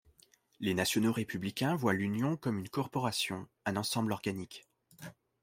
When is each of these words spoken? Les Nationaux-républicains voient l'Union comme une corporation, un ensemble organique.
Les 0.59 0.73
Nationaux-républicains 0.73 1.75
voient 1.75 1.93
l'Union 1.93 2.35
comme 2.35 2.57
une 2.57 2.69
corporation, 2.69 3.47
un 3.65 3.75
ensemble 3.77 4.13
organique. 4.13 4.67